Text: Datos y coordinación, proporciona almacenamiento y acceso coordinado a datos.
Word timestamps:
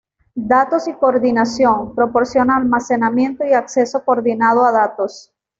Datos 0.33 0.87
y 0.87 0.95
coordinación, 0.95 1.93
proporciona 1.93 2.55
almacenamiento 2.55 3.45
y 3.45 3.53
acceso 3.53 4.03
coordinado 4.03 4.65
a 4.65 4.71
datos. 4.71 5.31